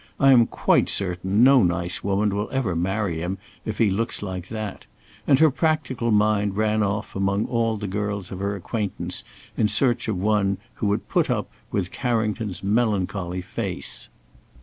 I 0.19 0.31
am 0.31 0.47
quite 0.47 0.89
certain 0.89 1.43
no 1.43 1.61
nice 1.61 2.03
woman 2.03 2.35
will 2.35 2.49
ever 2.51 2.75
marry 2.75 3.19
him 3.21 3.37
if 3.65 3.77
he 3.77 3.91
looks 3.91 4.23
like 4.23 4.49
that;" 4.49 4.87
and 5.27 5.37
her 5.37 5.51
practical 5.51 6.09
mind 6.09 6.57
ran 6.57 6.81
off 6.81 7.15
among 7.15 7.45
all 7.45 7.77
the 7.77 7.85
girls 7.85 8.31
of 8.31 8.39
her 8.39 8.55
acquaintance, 8.55 9.23
in 9.55 9.67
search 9.67 10.07
of 10.07 10.17
one 10.17 10.57
who 10.73 10.87
would 10.87 11.07
put 11.07 11.29
up 11.29 11.51
with 11.69 11.91
Carrington's 11.91 12.63
melancholy 12.63 13.43
face. 13.43 14.09